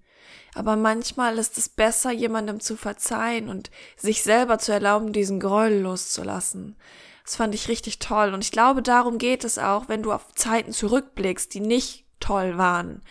Aber 0.54 0.76
manchmal 0.76 1.38
ist 1.38 1.58
es 1.58 1.70
besser, 1.70 2.12
jemandem 2.12 2.60
zu 2.60 2.78
verzeihen 2.78 3.50
und 3.50 3.72
sich 3.98 4.22
selber 4.24 4.60
zu 4.60 4.72
erlauben, 4.72 5.12
diesen 5.12 5.40
Gräuel 5.40 5.82
loszulassen. 5.82 6.76
Das 7.24 7.36
fand 7.36 7.56
ich 7.56 7.68
richtig 7.68 8.00
toll. 8.00 8.34
Und 8.34 8.44
ich 8.44 8.52
glaube, 8.52 8.82
darum 8.82 9.18
geht 9.18 9.44
es 9.44 9.58
auch, 9.58 9.90
wenn 9.90 10.04
du 10.04 10.12
auf 10.14 10.34
Zeiten 10.36 10.72
zurückblickst, 10.72 11.54
die 11.54 11.60
nicht 11.60 12.06
toll 12.20 12.58
waren. 12.58 13.02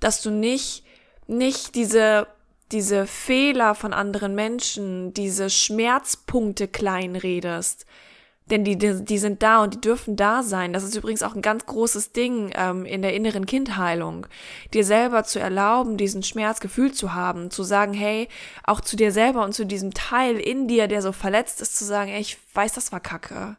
Dass 0.00 0.20
du 0.22 0.30
nicht, 0.30 0.84
nicht 1.30 1.74
diese, 1.74 2.26
diese 2.72 3.06
Fehler 3.06 3.74
von 3.74 3.92
anderen 3.92 4.34
Menschen, 4.34 5.14
diese 5.14 5.48
Schmerzpunkte 5.48 6.68
kleinredest, 6.68 7.86
denn 8.46 8.64
die, 8.64 8.76
die, 8.76 9.04
die 9.04 9.18
sind 9.18 9.42
da 9.44 9.62
und 9.62 9.74
die 9.74 9.80
dürfen 9.80 10.16
da 10.16 10.42
sein. 10.42 10.72
Das 10.72 10.82
ist 10.82 10.96
übrigens 10.96 11.22
auch 11.22 11.36
ein 11.36 11.42
ganz 11.42 11.66
großes 11.66 12.10
Ding 12.10 12.52
ähm, 12.56 12.84
in 12.84 13.00
der 13.00 13.14
inneren 13.14 13.46
Kindheilung. 13.46 14.26
Dir 14.74 14.84
selber 14.84 15.22
zu 15.22 15.38
erlauben, 15.38 15.96
diesen 15.96 16.24
Schmerzgefühl 16.24 16.92
zu 16.92 17.14
haben, 17.14 17.52
zu 17.52 17.62
sagen, 17.62 17.94
hey, 17.94 18.28
auch 18.64 18.80
zu 18.80 18.96
dir 18.96 19.12
selber 19.12 19.44
und 19.44 19.54
zu 19.54 19.64
diesem 19.64 19.94
Teil 19.94 20.36
in 20.36 20.66
dir, 20.66 20.88
der 20.88 21.00
so 21.00 21.12
verletzt 21.12 21.60
ist, 21.60 21.76
zu 21.76 21.84
sagen, 21.84 22.10
ey, 22.10 22.20
ich 22.20 22.38
weiß, 22.54 22.72
das 22.72 22.90
war 22.90 22.98
Kacke 22.98 23.56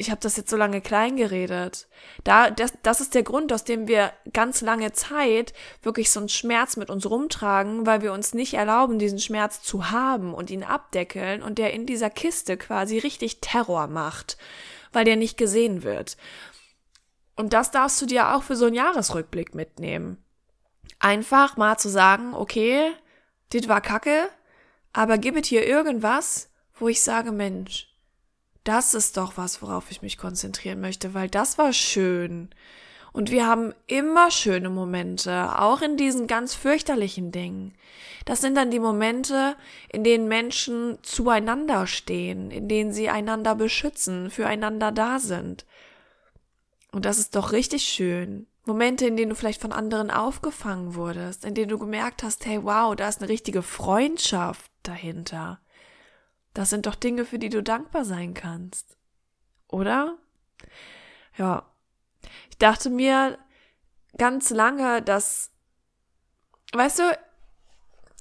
ich 0.00 0.12
habe 0.12 0.20
das 0.20 0.36
jetzt 0.36 0.48
so 0.48 0.56
lange 0.56 0.80
klein 0.80 1.16
geredet. 1.16 1.88
Da, 2.22 2.50
das, 2.50 2.72
das 2.84 3.00
ist 3.00 3.16
der 3.16 3.24
Grund, 3.24 3.52
aus 3.52 3.64
dem 3.64 3.88
wir 3.88 4.12
ganz 4.32 4.60
lange 4.60 4.92
Zeit 4.92 5.52
wirklich 5.82 6.10
so 6.10 6.20
einen 6.20 6.28
Schmerz 6.28 6.76
mit 6.76 6.88
uns 6.88 7.10
rumtragen, 7.10 7.84
weil 7.84 8.00
wir 8.00 8.12
uns 8.12 8.32
nicht 8.32 8.54
erlauben, 8.54 9.00
diesen 9.00 9.18
Schmerz 9.18 9.60
zu 9.60 9.90
haben 9.90 10.34
und 10.34 10.50
ihn 10.50 10.62
abdeckeln 10.62 11.42
und 11.42 11.58
der 11.58 11.74
in 11.74 11.84
dieser 11.84 12.10
Kiste 12.10 12.56
quasi 12.56 12.98
richtig 12.98 13.40
Terror 13.40 13.88
macht, 13.88 14.38
weil 14.92 15.04
der 15.04 15.16
nicht 15.16 15.36
gesehen 15.36 15.82
wird. 15.82 16.16
Und 17.34 17.52
das 17.52 17.72
darfst 17.72 18.00
du 18.00 18.06
dir 18.06 18.34
auch 18.34 18.44
für 18.44 18.56
so 18.56 18.66
einen 18.66 18.76
Jahresrückblick 18.76 19.52
mitnehmen. 19.52 20.24
Einfach 21.00 21.56
mal 21.56 21.76
zu 21.76 21.88
sagen, 21.88 22.34
okay, 22.34 22.92
dit 23.52 23.68
war 23.68 23.80
kacke, 23.80 24.28
aber 24.92 25.18
gib 25.18 25.44
hier 25.44 25.66
irgendwas, 25.66 26.50
wo 26.74 26.86
ich 26.86 27.02
sage, 27.02 27.32
Mensch, 27.32 27.87
das 28.64 28.94
ist 28.94 29.16
doch 29.16 29.36
was, 29.36 29.62
worauf 29.62 29.90
ich 29.90 30.02
mich 30.02 30.18
konzentrieren 30.18 30.80
möchte, 30.80 31.14
weil 31.14 31.28
das 31.28 31.58
war 31.58 31.72
schön. 31.72 32.50
Und 33.12 33.30
wir 33.30 33.46
haben 33.46 33.72
immer 33.86 34.30
schöne 34.30 34.70
Momente, 34.70 35.58
auch 35.58 35.80
in 35.80 35.96
diesen 35.96 36.26
ganz 36.26 36.54
fürchterlichen 36.54 37.32
Dingen. 37.32 37.74
Das 38.26 38.40
sind 38.40 38.54
dann 38.54 38.70
die 38.70 38.80
Momente, 38.80 39.56
in 39.90 40.04
denen 40.04 40.28
Menschen 40.28 40.98
zueinander 41.02 41.86
stehen, 41.86 42.50
in 42.50 42.68
denen 42.68 42.92
sie 42.92 43.08
einander 43.08 43.54
beschützen, 43.54 44.30
füreinander 44.30 44.92
da 44.92 45.18
sind. 45.18 45.64
Und 46.92 47.04
das 47.04 47.18
ist 47.18 47.34
doch 47.36 47.52
richtig 47.52 47.84
schön. 47.84 48.46
Momente, 48.66 49.06
in 49.06 49.16
denen 49.16 49.30
du 49.30 49.34
vielleicht 49.34 49.62
von 49.62 49.72
anderen 49.72 50.10
aufgefangen 50.10 50.94
wurdest, 50.94 51.44
in 51.46 51.54
denen 51.54 51.70
du 51.70 51.78
gemerkt 51.78 52.22
hast, 52.22 52.44
hey, 52.44 52.62
wow, 52.62 52.94
da 52.94 53.08
ist 53.08 53.22
eine 53.22 53.30
richtige 53.30 53.62
Freundschaft 53.62 54.70
dahinter. 54.82 55.58
Das 56.58 56.70
sind 56.70 56.86
doch 56.86 56.96
Dinge, 56.96 57.24
für 57.24 57.38
die 57.38 57.50
du 57.50 57.62
dankbar 57.62 58.04
sein 58.04 58.34
kannst. 58.34 58.96
Oder? 59.68 60.18
Ja. 61.36 61.70
Ich 62.50 62.58
dachte 62.58 62.90
mir 62.90 63.38
ganz 64.16 64.50
lange, 64.50 65.00
dass, 65.00 65.52
weißt 66.72 66.98
du, 66.98 67.18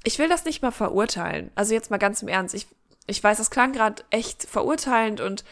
ich 0.04 0.20
will 0.20 0.30
das 0.30 0.46
nicht 0.46 0.62
mal 0.62 0.70
verurteilen. 0.70 1.50
Also 1.56 1.74
jetzt 1.74 1.90
mal 1.90 1.98
ganz 1.98 2.22
im 2.22 2.28
Ernst. 2.28 2.54
Ich, 2.54 2.68
ich 3.08 3.24
weiß, 3.24 3.40
das 3.40 3.50
klang 3.50 3.74
gerade 3.74 4.04
echt 4.12 4.44
verurteilend 4.44 5.20
und 5.20 5.44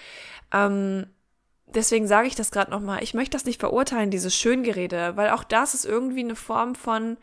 ähm, 0.51 1.07
deswegen 1.65 2.05
sage 2.05 2.27
ich 2.27 2.35
das 2.35 2.51
gerade 2.51 2.69
nochmal. 2.69 3.01
Ich 3.01 3.15
möchte 3.15 3.35
das 3.35 3.45
nicht 3.45 3.59
verurteilen, 3.59 4.11
dieses 4.11 4.35
Schöngerede, 4.35 5.17
weil 5.17 5.31
auch 5.31 5.43
das 5.43 5.73
ist 5.73 5.85
irgendwie 5.85 6.19
eine 6.19 6.35
Form 6.35 6.75
von, 6.75 7.17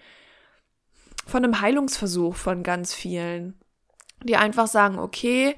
von 1.25 1.45
einem 1.45 1.61
Heilungsversuch 1.61 2.35
von 2.35 2.65
ganz 2.65 2.95
vielen 2.95 3.62
die 4.25 4.37
einfach 4.37 4.67
sagen, 4.67 4.99
okay, 4.99 5.57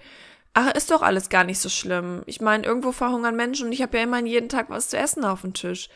ach, 0.55 0.73
ist 0.73 0.91
doch 0.91 1.03
alles 1.03 1.29
gar 1.29 1.45
nicht 1.45 1.59
so 1.59 1.69
schlimm. 1.69 2.23
Ich 2.27 2.41
meine, 2.41 2.65
irgendwo 2.65 2.93
verhungern 2.93 3.37
Menschen 3.37 3.67
und 3.67 3.73
ich 3.73 3.83
habe 3.83 3.97
ja 3.99 4.05
immerhin 4.05 4.27
jeden 4.27 4.49
Tag 4.49 4.71
was 4.71 4.89
zu 4.89 4.97
essen 4.97 5.25
auf 5.25 5.43
dem 5.43 5.53
Tisch. 5.53 5.89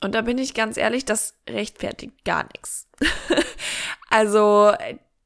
Und 0.00 0.14
da 0.14 0.22
bin 0.22 0.38
ich 0.38 0.54
ganz 0.54 0.76
ehrlich, 0.76 1.04
das 1.04 1.34
rechtfertigt 1.48 2.24
gar 2.24 2.44
nichts. 2.44 2.88
also, 4.10 4.72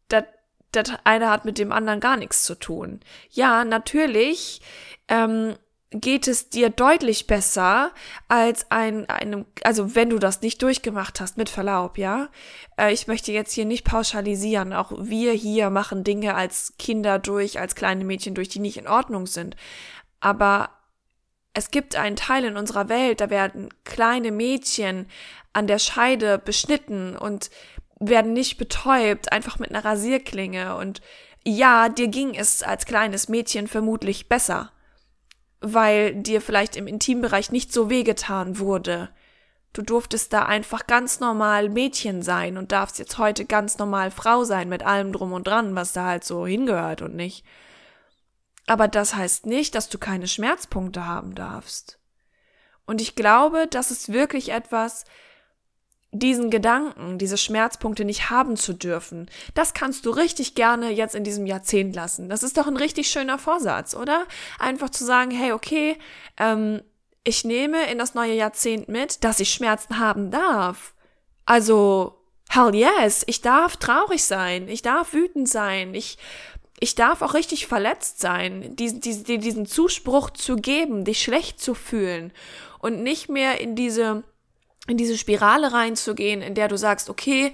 das, 0.09 0.25
das 0.73 0.92
eine 1.04 1.31
hat 1.31 1.45
mit 1.45 1.59
dem 1.59 1.73
anderen 1.73 2.00
gar 2.00 2.16
nichts 2.16 2.45
zu 2.45 2.54
tun. 2.54 3.00
Ja, 3.31 3.64
natürlich 3.64 4.62
ähm, 5.09 5.57
geht 5.92 6.26
es 6.26 6.49
dir 6.49 6.70
deutlich 6.70 7.26
besser 7.26 7.92
als 8.28 8.70
ein, 8.70 9.08
einem, 9.08 9.46
also 9.62 9.94
wenn 9.94 10.11
du 10.11 10.18
das 10.18 10.40
nicht 10.40 10.62
durchgemacht 10.62 11.20
hast, 11.20 11.37
mit 11.37 11.49
Verlaub, 11.49 11.99
ja. 11.99 12.28
Äh, 12.76 12.92
ich 12.92 13.06
möchte 13.06 13.32
jetzt 13.32 13.52
hier 13.52 13.64
nicht 13.64 13.84
pauschalisieren. 13.84 14.72
Auch 14.72 14.92
wir 14.96 15.32
hier 15.32 15.70
machen 15.70 16.04
Dinge 16.04 16.34
als 16.34 16.75
Kinder 16.78 17.18
durch, 17.18 17.61
als 17.61 17.75
kleine 17.75 18.04
Mädchen 18.04 18.34
durch, 18.34 18.49
die 18.49 18.61
nicht 18.61 18.78
in 18.78 18.88
Ordnung 18.88 19.26
sind. 19.26 19.56
Aber 20.20 20.70
es 21.54 21.70
gibt 21.70 21.96
einen 21.96 22.16
Teil 22.16 22.44
in 22.44 22.56
unserer 22.56 22.88
Welt, 22.88 23.20
da 23.20 23.28
werden 23.28 23.68
kleine 23.84 24.32
Mädchen 24.32 25.06
an 25.52 25.66
der 25.66 25.78
Scheide 25.78 26.38
beschnitten 26.38 27.16
und 27.16 27.50
werden 28.00 28.32
nicht 28.32 28.56
betäubt, 28.56 29.30
einfach 29.30 29.58
mit 29.58 29.70
einer 29.70 29.84
Rasierklinge. 29.84 30.76
Und 30.76 31.02
ja, 31.44 31.90
dir 31.90 32.08
ging 32.08 32.34
es 32.34 32.62
als 32.62 32.87
kleines 32.87 33.28
Mädchen 33.28 33.68
vermutlich 33.68 34.28
besser 34.28 34.72
weil 35.62 36.14
dir 36.14 36.40
vielleicht 36.40 36.76
im 36.76 36.87
Intimbereich 36.87 37.50
nicht 37.52 37.73
so 37.73 37.88
wehgetan 37.88 38.59
wurde. 38.59 39.11
Du 39.73 39.81
durftest 39.81 40.33
da 40.33 40.45
einfach 40.45 40.87
ganz 40.87 41.21
normal 41.21 41.71
Mädchen 41.71 42.23
sein 42.23 42.59
und 42.59 42.73
darfst 42.73 42.99
jetzt 42.99 43.16
heute 43.16 43.47
ganz 43.47 43.78
normal 43.78 44.11
Frau 44.11 44.45
sein 44.45 44.69
mit 44.69 44.83
allem 44.83 45.12
drum 45.12 45.33
und 45.33 45.47
dran, 45.47 45.75
was 45.75 45.92
da 45.92 46.07
halt 46.07 46.25
so 46.25 46.47
hingehört 46.47 47.00
und 47.00 47.14
nicht. 47.14 47.45
Aber 48.66 48.87
das 48.87 49.14
heißt 49.14 49.47
nicht, 49.47 49.75
dass 49.75 49.88
du 49.88 49.99
keine 49.99 50.28
Schmerzpunkte 50.28 51.07
haben 51.07 51.35
darfst. 51.35 51.99
Und 52.85 53.00
ich 53.00 53.14
glaube, 53.14 53.66
das 53.69 53.90
ist 53.90 54.12
wirklich 54.12 54.50
etwas, 54.50 55.04
diesen 56.12 56.50
Gedanken, 56.50 57.16
diese 57.16 57.38
Schmerzpunkte 57.38 58.04
nicht 58.04 58.28
haben 58.28 58.57
zu 58.59 58.75
dürfen, 58.75 59.31
das 59.54 59.73
kannst 59.73 60.04
du 60.04 60.11
richtig 60.11 60.54
gerne 60.54 60.90
jetzt 60.90 61.14
in 61.14 61.25
diesem 61.25 61.47
Jahrzehnt 61.47 61.97
lassen. 61.97 62.28
Das 62.28 62.42
ist 62.42 62.59
doch 62.59 62.66
ein 62.66 62.76
richtig 62.76 63.09
schöner 63.09 63.38
Vorsatz, 63.38 63.95
oder? 63.95 64.26
Einfach 64.59 64.90
zu 64.90 65.04
sagen, 65.04 65.31
hey, 65.31 65.52
okay, 65.52 65.97
ähm, 66.38 66.83
ich 67.25 67.45
nehme 67.45 67.90
in 67.90 67.99
das 67.99 68.14
neue 68.14 68.35
Jahrzehnt 68.35 68.88
mit, 68.88 69.25
dass 69.25 69.40
ich 69.40 69.54
Schmerzen 69.54 69.99
haben 69.99 70.31
darf. 70.31 70.95
Also, 71.47 72.19
hell 72.50 72.75
yes, 72.75 73.25
ich 73.26 73.40
darf 73.40 73.78
traurig 73.78 74.23
sein, 74.23 74.69
ich 74.69 74.83
darf 74.83 75.14
wütend 75.14 75.49
sein, 75.49 75.95
ich, 75.95 76.19
ich 76.78 76.95
darf 76.95 77.23
auch 77.23 77.33
richtig 77.33 77.66
verletzt 77.66 78.21
sein, 78.21 78.76
diesen, 78.76 79.00
diesen, 79.00 79.40
diesen 79.40 79.66
Zuspruch 79.66 80.28
zu 80.31 80.57
geben, 80.57 81.07
dich 81.07 81.23
schlecht 81.23 81.59
zu 81.59 81.75
fühlen 81.75 82.33
und 82.81 83.02
nicht 83.02 83.31
mehr 83.31 83.61
in 83.62 83.76
diese 83.76 84.25
in 84.89 84.97
diese 84.97 85.17
Spirale 85.17 85.73
reinzugehen, 85.73 86.43
in 86.43 86.55
der 86.55 86.69
du 86.69 86.77
sagst, 86.77 87.09
okay, 87.09 87.53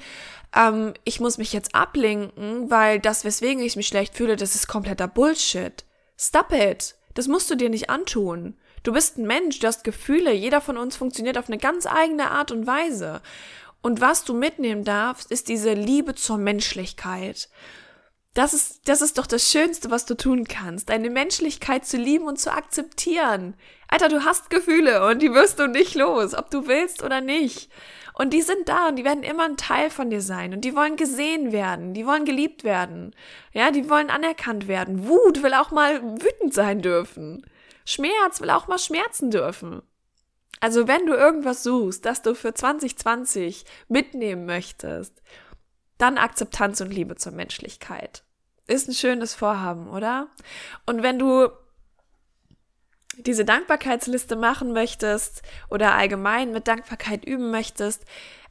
ähm, 0.55 0.95
ich 1.05 1.21
muss 1.21 1.39
mich 1.39 1.53
jetzt 1.53 1.75
ablenken, 1.75 2.71
weil 2.71 3.01
das, 3.01 3.25
weswegen 3.25 3.63
ich 3.63 3.77
mich 3.77 3.89
schlecht 3.89 4.15
fühle, 4.15 4.37
das 4.37 4.55
ist 4.55 4.69
kompletter 4.69 5.09
Bullshit. 5.09 5.85
Stop 6.17 6.53
it. 6.53 6.95
Das 7.15 7.29
musst 7.29 7.51
du 7.51 7.55
dir 7.55 7.69
nicht 7.69 7.91
antun. 7.91 8.57
Du 8.83 8.93
bist 8.93 9.19
ein 9.19 9.27
Mensch, 9.27 9.59
du 9.59 9.67
hast 9.67 9.85
Gefühle, 9.85 10.33
jeder 10.33 10.61
von 10.61 10.77
uns 10.77 10.97
funktioniert 10.97 11.37
auf 11.37 11.49
eine 11.49 11.59
ganz 11.59 11.87
eigene 11.87 12.31
Art 12.31 12.53
und 12.53 12.67
Weise. 12.67 13.21
Und 13.83 14.01
was 14.01 14.25
du 14.25 14.35
mitnehmen 14.35 14.85
darfst, 14.85 15.31
ist 15.31 15.49
diese 15.49 15.73
Liebe 15.73 16.15
zur 16.15 16.39
Menschlichkeit. 16.39 17.49
Das 18.39 18.55
ist, 18.55 18.89
das 18.89 19.03
ist 19.03 19.19
doch 19.19 19.27
das 19.27 19.51
Schönste, 19.51 19.91
was 19.91 20.07
du 20.07 20.17
tun 20.17 20.45
kannst, 20.45 20.91
deine 20.91 21.11
Menschlichkeit 21.11 21.85
zu 21.85 21.97
lieben 21.97 22.27
und 22.27 22.39
zu 22.39 22.53
akzeptieren. 22.53 23.57
Alter, 23.89 24.09
du 24.09 24.25
hast 24.25 24.49
Gefühle 24.49 25.05
und 25.09 25.21
die 25.21 25.35
wirst 25.35 25.59
du 25.59 25.67
nicht 25.67 25.97
los, 25.97 26.35
ob 26.35 26.49
du 26.49 26.69
willst 26.69 27.03
oder 27.03 27.21
nicht. 27.21 27.69
Und 28.15 28.33
die 28.33 28.43
sind 28.43 28.69
da 28.69 28.87
und 28.87 28.95
die 28.95 29.05
werden 29.05 29.25
immer 29.25 29.43
ein 29.43 29.57
Teil 29.57 29.91
von 29.91 30.09
dir 30.09 30.21
sein 30.21 30.55
und 30.55 30.61
die 30.61 30.77
wollen 30.77 30.95
gesehen 30.95 31.51
werden, 31.51 31.95
die 31.95 32.07
wollen 32.07 32.25
geliebt 32.25 32.63
werden. 32.63 33.13
Ja, 33.53 33.73
die 33.73 33.91
wollen 33.91 34.09
anerkannt 34.09 34.69
werden. 34.69 35.09
Wut 35.09 35.43
will 35.43 35.55
auch 35.55 35.73
mal 35.73 36.01
wütend 36.01 36.55
sein 36.55 36.81
dürfen. 36.81 37.45
Schmerz 37.85 38.41
will 38.41 38.51
auch 38.51 38.69
mal 38.69 38.79
schmerzen 38.79 39.33
dürfen. 39.33 39.83
Also 40.61 40.87
wenn 40.87 41.07
du 41.07 41.15
irgendwas 41.15 41.65
suchst, 41.65 42.05
das 42.05 42.23
du 42.23 42.37
für 42.37 42.55
2020 42.55 43.65
mitnehmen 43.89 44.47
möchtest, 44.47 45.23
dann 45.97 46.19
Akzeptanz 46.19 46.81
und 46.81 46.95
Liebe 46.95 47.17
zur 47.17 47.33
Menschlichkeit. 47.33 48.23
Ist 48.69 48.87
ein 48.87 48.95
schönes 48.95 49.35
Vorhaben, 49.35 49.89
oder? 49.89 50.29
Und 50.87 51.03
wenn 51.03 51.19
du 51.19 51.49
diese 53.17 53.45
Dankbarkeitsliste 53.45 54.37
machen 54.37 54.73
möchtest 54.73 55.43
oder 55.71 55.95
allgemein 55.95 56.53
mit 56.53 56.69
Dankbarkeit 56.69 57.25
üben 57.25 57.51
möchtest, 57.51 58.05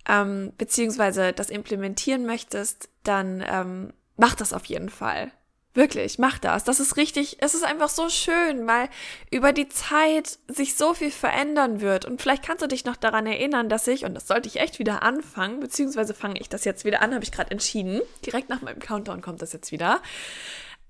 ähm, 0.09 0.53
beziehungsweise 0.57 1.33
das 1.33 1.49
implementieren 1.49 2.25
möchtest, 2.25 2.89
dann 3.03 3.43
ähm, 3.47 3.93
mach 4.17 4.35
das 4.35 4.53
auf 4.53 4.65
jeden 4.65 4.89
Fall. 4.89 5.31
Wirklich, 5.77 6.17
mach 6.17 6.39
das. 6.39 6.63
Das 6.63 6.79
ist 6.79 6.97
richtig, 6.97 7.37
es 7.39 7.53
ist 7.53 7.63
einfach 7.63 7.89
so 7.89 8.09
schön, 8.09 8.65
weil 8.65 8.89
über 9.29 9.53
die 9.53 9.69
Zeit 9.69 10.39
sich 10.47 10.73
so 10.73 10.95
viel 10.95 11.11
verändern 11.11 11.81
wird. 11.81 12.03
Und 12.03 12.19
vielleicht 12.19 12.41
kannst 12.41 12.63
du 12.63 12.67
dich 12.67 12.83
noch 12.83 12.95
daran 12.95 13.27
erinnern, 13.27 13.69
dass 13.69 13.87
ich, 13.87 14.03
und 14.03 14.15
das 14.15 14.25
sollte 14.25 14.49
ich 14.49 14.59
echt 14.59 14.79
wieder 14.79 15.03
anfangen, 15.03 15.59
beziehungsweise 15.59 16.15
fange 16.15 16.39
ich 16.39 16.49
das 16.49 16.65
jetzt 16.65 16.83
wieder 16.83 17.03
an, 17.03 17.13
habe 17.13 17.23
ich 17.23 17.31
gerade 17.31 17.51
entschieden. 17.51 18.01
Direkt 18.25 18.49
nach 18.49 18.63
meinem 18.63 18.79
Countdown 18.79 19.21
kommt 19.21 19.43
das 19.43 19.53
jetzt 19.53 19.71
wieder. 19.71 20.01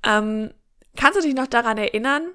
Ähm, 0.03 0.53
kannst 0.95 1.17
du 1.17 1.21
dich 1.21 1.35
noch 1.35 1.47
daran 1.47 1.77
erinnern, 1.77 2.29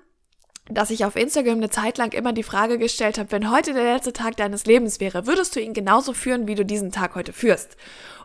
dass 0.66 0.90
ich 0.90 1.06
auf 1.06 1.16
Instagram 1.16 1.56
eine 1.56 1.70
Zeit 1.70 1.96
lang 1.96 2.12
immer 2.12 2.34
die 2.34 2.42
Frage 2.42 2.76
gestellt 2.76 3.16
habe, 3.16 3.32
wenn 3.32 3.50
heute 3.50 3.72
der 3.72 3.94
letzte 3.94 4.12
Tag 4.12 4.36
deines 4.36 4.66
Lebens 4.66 5.00
wäre, 5.00 5.26
würdest 5.26 5.56
du 5.56 5.60
ihn 5.60 5.72
genauso 5.72 6.12
führen, 6.12 6.46
wie 6.46 6.54
du 6.54 6.66
diesen 6.66 6.92
Tag 6.92 7.14
heute 7.14 7.32
führst? 7.32 7.78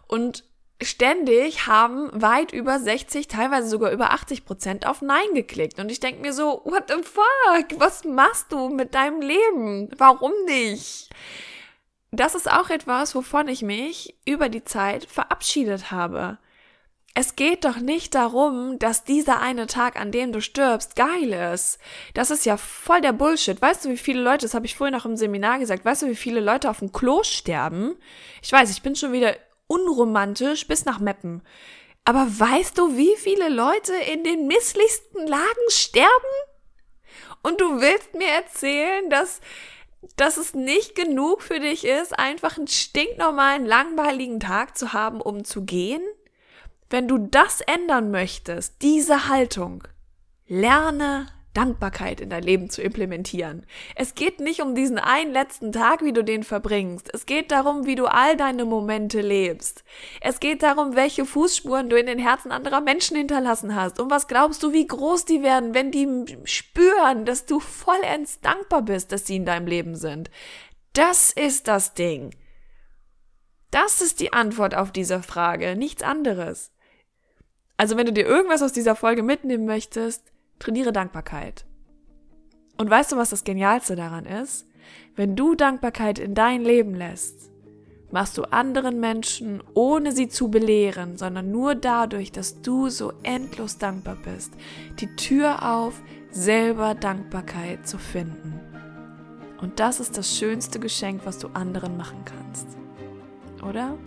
Und 0.05 0.43
ständig 0.81 1.67
haben 1.67 2.09
weit 2.13 2.51
über 2.51 2.79
60, 2.79 3.27
teilweise 3.27 3.67
sogar 3.67 3.91
über 3.91 4.11
80 4.11 4.45
Prozent 4.45 4.85
auf 4.85 5.01
Nein 5.01 5.33
geklickt. 5.33 5.79
Und 5.79 5.91
ich 5.91 5.99
denke 5.99 6.21
mir 6.21 6.33
so, 6.33 6.61
what 6.65 6.85
the 6.89 7.01
fuck? 7.03 7.79
Was 7.79 8.03
machst 8.03 8.51
du 8.51 8.69
mit 8.69 8.93
deinem 8.93 9.21
Leben? 9.21 9.89
Warum 9.97 10.33
nicht? 10.45 11.09
Das 12.11 12.35
ist 12.35 12.49
auch 12.49 12.69
etwas, 12.69 13.15
wovon 13.15 13.47
ich 13.47 13.61
mich 13.61 14.17
über 14.25 14.49
die 14.49 14.63
Zeit 14.63 15.05
verabschiedet 15.05 15.91
habe. 15.91 16.37
Es 17.19 17.35
geht 17.35 17.65
doch 17.65 17.77
nicht 17.77 18.13
darum, 18.13 18.77
dass 18.77 19.03
dieser 19.03 19.41
eine 19.41 19.65
Tag, 19.65 19.99
an 19.99 20.11
dem 20.11 20.31
du 20.31 20.39
stirbst, 20.39 20.95
geil 20.95 21.33
ist. 21.33 21.79
Das 22.13 22.29
ist 22.29 22.45
ja 22.45 22.57
voll 22.57 23.01
der 23.01 23.11
Bullshit. 23.11 23.59
Weißt 23.59 23.83
du, 23.83 23.89
wie 23.89 23.97
viele 23.97 24.21
Leute, 24.21 24.45
das 24.45 24.53
habe 24.53 24.67
ich 24.67 24.75
vorhin 24.75 24.95
noch 24.95 25.07
im 25.07 25.17
Seminar 25.17 25.57
gesagt, 25.57 25.83
weißt 25.83 26.03
du, 26.03 26.07
wie 26.09 26.15
viele 26.15 26.41
Leute 26.41 26.69
auf 26.69 26.77
dem 26.77 26.91
Klo 26.91 27.23
sterben? 27.23 27.95
Ich 28.43 28.51
weiß, 28.51 28.69
ich 28.69 28.83
bin 28.83 28.95
schon 28.95 29.13
wieder 29.13 29.35
unromantisch 29.67 30.67
bis 30.67 30.85
nach 30.85 30.99
Meppen. 30.99 31.41
Aber 32.05 32.25
weißt 32.27 32.77
du, 32.77 32.95
wie 32.95 33.15
viele 33.17 33.49
Leute 33.49 33.93
in 33.93 34.23
den 34.23 34.47
misslichsten 34.47 35.27
Lagen 35.27 35.69
sterben? 35.69 36.07
Und 37.43 37.61
du 37.61 37.81
willst 37.81 38.13
mir 38.13 38.29
erzählen, 38.29 39.09
dass, 39.09 39.41
dass 40.15 40.37
es 40.37 40.53
nicht 40.53 40.95
genug 40.95 41.41
für 41.41 41.59
dich 41.59 41.85
ist, 41.85 42.17
einfach 42.17 42.57
einen 42.57 42.67
stinknormalen, 42.67 43.65
langweiligen 43.65 44.39
Tag 44.39 44.77
zu 44.77 44.93
haben, 44.93 45.21
um 45.21 45.43
zu 45.43 45.65
gehen? 45.65 46.01
Wenn 46.89 47.07
du 47.07 47.17
das 47.17 47.61
ändern 47.61 48.11
möchtest, 48.11 48.81
diese 48.81 49.27
Haltung, 49.27 49.83
lerne 50.47 51.27
Dankbarkeit 51.57 52.21
in 52.21 52.29
dein 52.29 52.43
Leben 52.43 52.69
zu 52.69 52.83
implementieren. 52.83 53.65
Es 53.95 54.13
geht 54.13 54.39
nicht 54.39 54.61
um 54.61 54.75
diesen 54.75 54.99
einen 54.99 55.33
letzten 55.33 55.71
Tag, 55.71 56.03
wie 56.03 56.13
du 56.13 56.23
den 56.23 56.43
verbringst. 56.43 57.11
Es 57.13 57.25
geht 57.25 57.51
darum, 57.51 57.87
wie 57.87 57.95
du 57.95 58.05
all 58.05 58.37
deine 58.37 58.63
Momente 58.63 59.21
lebst. 59.21 59.83
Es 60.21 60.39
geht 60.39 60.61
darum, 60.61 60.95
welche 60.95 61.25
Fußspuren 61.25 61.89
du 61.89 61.97
in 61.97 62.05
den 62.05 62.19
Herzen 62.19 62.51
anderer 62.51 62.79
Menschen 62.79 63.17
hinterlassen 63.17 63.73
hast. 63.73 63.99
Und 63.99 64.11
was 64.11 64.27
glaubst 64.27 64.61
du, 64.61 64.71
wie 64.71 64.85
groß 64.85 65.25
die 65.25 65.41
werden, 65.41 65.73
wenn 65.73 65.89
die 65.89 66.07
spüren, 66.43 67.25
dass 67.25 67.47
du 67.47 67.59
vollends 67.59 68.39
dankbar 68.39 68.83
bist, 68.83 69.11
dass 69.11 69.25
sie 69.25 69.37
in 69.37 69.45
deinem 69.45 69.65
Leben 69.65 69.95
sind. 69.95 70.29
Das 70.93 71.31
ist 71.31 71.67
das 71.67 71.95
Ding. 71.95 72.35
Das 73.71 74.01
ist 74.01 74.19
die 74.19 74.31
Antwort 74.31 74.75
auf 74.75 74.91
diese 74.91 75.23
Frage, 75.23 75.75
nichts 75.75 76.03
anderes. 76.03 76.71
Also 77.77 77.97
wenn 77.97 78.05
du 78.05 78.13
dir 78.13 78.25
irgendwas 78.25 78.61
aus 78.61 78.73
dieser 78.73 78.95
Folge 78.95 79.23
mitnehmen 79.23 79.65
möchtest, 79.65 80.31
Trainiere 80.59 80.91
Dankbarkeit. 80.91 81.65
Und 82.77 82.89
weißt 82.89 83.11
du, 83.11 83.17
was 83.17 83.31
das 83.31 83.43
Genialste 83.43 83.95
daran 83.95 84.25
ist? 84.25 84.67
Wenn 85.15 85.35
du 85.35 85.55
Dankbarkeit 85.55 86.19
in 86.19 86.35
dein 86.35 86.63
Leben 86.63 86.93
lässt, 86.93 87.51
machst 88.11 88.37
du 88.37 88.43
anderen 88.43 88.99
Menschen, 88.99 89.61
ohne 89.73 90.11
sie 90.11 90.29
zu 90.29 90.49
belehren, 90.49 91.17
sondern 91.17 91.51
nur 91.51 91.75
dadurch, 91.75 92.31
dass 92.31 92.61
du 92.61 92.89
so 92.89 93.13
endlos 93.23 93.77
dankbar 93.77 94.17
bist, 94.23 94.53
die 94.99 95.13
Tür 95.15 95.75
auf, 95.75 96.01
selber 96.31 96.95
Dankbarkeit 96.95 97.87
zu 97.87 97.97
finden. 97.97 98.59
Und 99.59 99.79
das 99.79 99.99
ist 99.99 100.17
das 100.17 100.37
schönste 100.37 100.79
Geschenk, 100.79 101.21
was 101.25 101.39
du 101.39 101.47
anderen 101.49 101.97
machen 101.97 102.23
kannst. 102.25 102.77
Oder? 103.67 103.97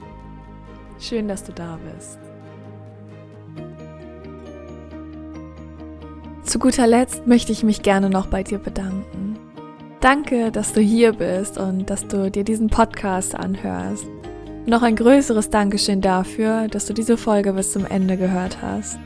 Schön, 0.98 1.28
dass 1.28 1.42
du 1.42 1.52
da 1.52 1.78
bist. 1.94 2.29
Zu 6.50 6.58
guter 6.58 6.88
Letzt 6.88 7.28
möchte 7.28 7.52
ich 7.52 7.62
mich 7.62 7.80
gerne 7.82 8.10
noch 8.10 8.26
bei 8.26 8.42
dir 8.42 8.58
bedanken. 8.58 9.38
Danke, 10.00 10.50
dass 10.50 10.72
du 10.72 10.80
hier 10.80 11.12
bist 11.12 11.56
und 11.58 11.88
dass 11.88 12.08
du 12.08 12.28
dir 12.28 12.42
diesen 12.42 12.68
Podcast 12.68 13.36
anhörst. 13.36 14.04
Noch 14.66 14.82
ein 14.82 14.96
größeres 14.96 15.50
Dankeschön 15.50 16.00
dafür, 16.00 16.66
dass 16.66 16.86
du 16.86 16.92
diese 16.92 17.16
Folge 17.16 17.52
bis 17.52 17.70
zum 17.70 17.86
Ende 17.86 18.16
gehört 18.16 18.60
hast. 18.62 18.98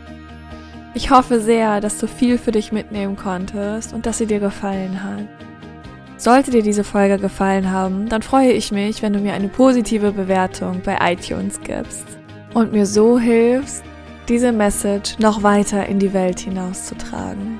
Ich 0.94 1.10
hoffe 1.10 1.38
sehr, 1.38 1.82
dass 1.82 1.98
du 1.98 2.06
viel 2.06 2.38
für 2.38 2.50
dich 2.50 2.72
mitnehmen 2.72 3.14
konntest 3.14 3.92
und 3.92 4.06
dass 4.06 4.16
sie 4.16 4.26
dir 4.26 4.40
gefallen 4.40 5.04
hat. 5.04 5.28
Sollte 6.16 6.50
dir 6.50 6.62
diese 6.62 6.82
Folge 6.82 7.18
gefallen 7.18 7.70
haben, 7.70 8.08
dann 8.08 8.22
freue 8.22 8.52
ich 8.52 8.72
mich, 8.72 9.02
wenn 9.02 9.12
du 9.12 9.18
mir 9.18 9.34
eine 9.34 9.48
positive 9.48 10.12
Bewertung 10.12 10.80
bei 10.82 10.96
iTunes 11.12 11.60
gibst 11.60 12.06
und 12.54 12.72
mir 12.72 12.86
so 12.86 13.18
hilfst, 13.18 13.84
diese 14.28 14.52
Message 14.52 15.18
noch 15.18 15.42
weiter 15.42 15.86
in 15.86 15.98
die 15.98 16.12
Welt 16.12 16.40
hinauszutragen. 16.40 17.58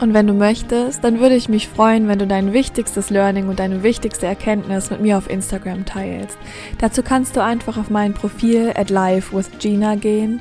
Und 0.00 0.14
wenn 0.14 0.26
du 0.26 0.34
möchtest, 0.34 1.04
dann 1.04 1.20
würde 1.20 1.36
ich 1.36 1.48
mich 1.48 1.68
freuen, 1.68 2.08
wenn 2.08 2.18
du 2.18 2.26
dein 2.26 2.52
wichtigstes 2.52 3.10
Learning 3.10 3.48
und 3.48 3.60
deine 3.60 3.84
wichtigste 3.84 4.26
Erkenntnis 4.26 4.90
mit 4.90 5.00
mir 5.00 5.16
auf 5.16 5.30
Instagram 5.30 5.84
teilst. 5.84 6.36
Dazu 6.78 7.04
kannst 7.04 7.36
du 7.36 7.42
einfach 7.42 7.78
auf 7.78 7.88
mein 7.88 8.12
Profil 8.12 8.72
at 8.74 8.90
live 8.90 9.32
with 9.32 9.50
Gina 9.60 9.94
gehen 9.94 10.40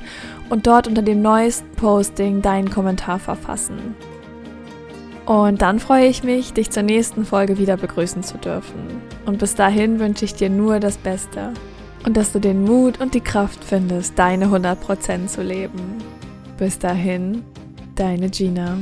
und 0.50 0.66
dort 0.66 0.88
unter 0.88 1.04
dem 1.04 1.22
neuesten 1.22 1.70
Posting 1.76 2.42
deinen 2.42 2.72
Kommentar 2.72 3.20
verfassen. 3.20 3.96
Und 5.28 5.62
dann 5.62 5.80
freue 5.80 6.08
ich 6.08 6.24
mich, 6.24 6.54
dich 6.54 6.72
zur 6.72 6.84
nächsten 6.84 7.24
Folge 7.24 7.60
wieder 7.60 7.78
begrüßen 7.78 8.24
zu 8.24 8.38
dürfen. 8.40 9.02
Und 9.26 9.38
bis 9.38 9.54
dahin 9.54 10.00
wünsche 10.00 10.26
ich 10.26 10.34
dir 10.34 10.50
nur 10.50 10.80
das 10.80 10.98
Beste 10.98 11.54
und 12.06 12.18
dass 12.18 12.32
du 12.32 12.40
den 12.40 12.64
Mut 12.64 13.00
und 13.00 13.14
die 13.14 13.22
Kraft 13.22 13.64
findest, 13.64 14.18
deine 14.18 14.48
100% 14.48 15.28
zu 15.28 15.42
leben. 15.42 15.98
Bis 16.58 16.80
dahin, 16.80 17.44
deine 17.96 18.30
Gina. 18.30 18.78